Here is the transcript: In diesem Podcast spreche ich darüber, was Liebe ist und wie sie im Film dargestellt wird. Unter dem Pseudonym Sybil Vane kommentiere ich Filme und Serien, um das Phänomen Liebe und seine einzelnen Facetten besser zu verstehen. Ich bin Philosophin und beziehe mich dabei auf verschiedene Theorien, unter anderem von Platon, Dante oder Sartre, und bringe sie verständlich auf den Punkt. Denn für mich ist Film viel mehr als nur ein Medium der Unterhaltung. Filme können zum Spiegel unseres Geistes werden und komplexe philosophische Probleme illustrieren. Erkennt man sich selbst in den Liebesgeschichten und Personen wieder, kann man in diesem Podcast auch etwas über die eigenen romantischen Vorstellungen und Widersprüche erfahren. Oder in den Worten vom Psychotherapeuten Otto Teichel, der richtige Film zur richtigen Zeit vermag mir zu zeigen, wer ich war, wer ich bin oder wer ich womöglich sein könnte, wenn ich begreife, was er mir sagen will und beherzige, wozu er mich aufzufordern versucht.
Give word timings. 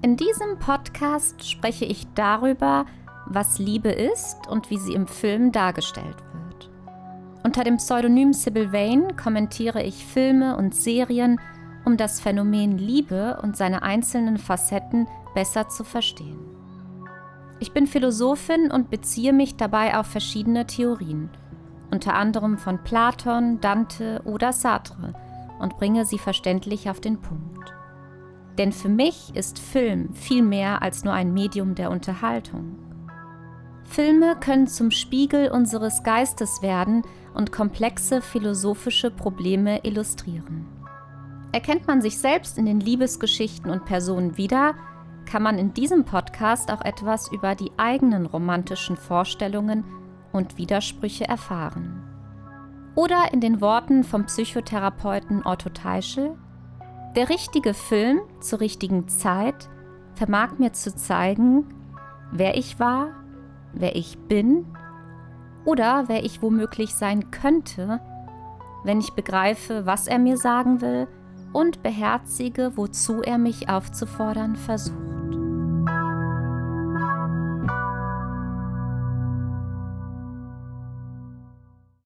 In 0.00 0.16
diesem 0.16 0.60
Podcast 0.60 1.44
spreche 1.44 1.84
ich 1.84 2.06
darüber, 2.14 2.86
was 3.26 3.58
Liebe 3.58 3.90
ist 3.90 4.46
und 4.48 4.70
wie 4.70 4.78
sie 4.78 4.92
im 4.92 5.08
Film 5.08 5.50
dargestellt 5.50 6.16
wird. 6.32 6.70
Unter 7.42 7.64
dem 7.64 7.78
Pseudonym 7.78 8.32
Sybil 8.32 8.72
Vane 8.72 9.16
kommentiere 9.20 9.82
ich 9.82 10.06
Filme 10.06 10.56
und 10.56 10.72
Serien, 10.72 11.40
um 11.84 11.96
das 11.96 12.20
Phänomen 12.20 12.78
Liebe 12.78 13.40
und 13.42 13.56
seine 13.56 13.82
einzelnen 13.82 14.36
Facetten 14.36 15.08
besser 15.34 15.68
zu 15.68 15.82
verstehen. 15.82 16.38
Ich 17.58 17.72
bin 17.72 17.88
Philosophin 17.88 18.70
und 18.70 18.90
beziehe 18.90 19.32
mich 19.32 19.56
dabei 19.56 19.98
auf 19.98 20.06
verschiedene 20.06 20.64
Theorien, 20.64 21.28
unter 21.90 22.14
anderem 22.14 22.56
von 22.56 22.84
Platon, 22.84 23.60
Dante 23.60 24.22
oder 24.24 24.52
Sartre, 24.52 25.12
und 25.58 25.76
bringe 25.76 26.04
sie 26.04 26.18
verständlich 26.18 26.88
auf 26.88 27.00
den 27.00 27.20
Punkt. 27.20 27.77
Denn 28.58 28.72
für 28.72 28.88
mich 28.88 29.34
ist 29.34 29.58
Film 29.58 30.12
viel 30.14 30.42
mehr 30.42 30.82
als 30.82 31.04
nur 31.04 31.12
ein 31.12 31.32
Medium 31.32 31.76
der 31.76 31.90
Unterhaltung. 31.90 32.76
Filme 33.84 34.36
können 34.38 34.66
zum 34.66 34.90
Spiegel 34.90 35.50
unseres 35.50 36.02
Geistes 36.02 36.60
werden 36.60 37.02
und 37.34 37.52
komplexe 37.52 38.20
philosophische 38.20 39.10
Probleme 39.10 39.84
illustrieren. 39.84 40.66
Erkennt 41.52 41.86
man 41.86 42.02
sich 42.02 42.18
selbst 42.18 42.58
in 42.58 42.66
den 42.66 42.80
Liebesgeschichten 42.80 43.70
und 43.70 43.86
Personen 43.86 44.36
wieder, 44.36 44.74
kann 45.24 45.42
man 45.42 45.58
in 45.58 45.72
diesem 45.72 46.04
Podcast 46.04 46.70
auch 46.70 46.82
etwas 46.82 47.30
über 47.32 47.54
die 47.54 47.70
eigenen 47.76 48.26
romantischen 48.26 48.96
Vorstellungen 48.96 49.84
und 50.32 50.58
Widersprüche 50.58 51.26
erfahren. 51.26 52.02
Oder 52.94 53.32
in 53.32 53.40
den 53.40 53.60
Worten 53.60 54.04
vom 54.04 54.26
Psychotherapeuten 54.26 55.46
Otto 55.46 55.70
Teichel, 55.70 56.36
der 57.16 57.28
richtige 57.28 57.74
Film 57.74 58.20
zur 58.40 58.60
richtigen 58.60 59.08
Zeit 59.08 59.68
vermag 60.14 60.58
mir 60.58 60.72
zu 60.72 60.94
zeigen, 60.94 61.66
wer 62.32 62.56
ich 62.56 62.78
war, 62.78 63.08
wer 63.72 63.96
ich 63.96 64.18
bin 64.18 64.66
oder 65.64 66.04
wer 66.08 66.24
ich 66.24 66.42
womöglich 66.42 66.94
sein 66.94 67.30
könnte, 67.30 68.00
wenn 68.84 69.00
ich 69.00 69.12
begreife, 69.12 69.86
was 69.86 70.06
er 70.06 70.18
mir 70.18 70.36
sagen 70.36 70.80
will 70.80 71.08
und 71.52 71.82
beherzige, 71.82 72.72
wozu 72.76 73.22
er 73.22 73.38
mich 73.38 73.68
aufzufordern 73.68 74.56
versucht. 74.56 75.17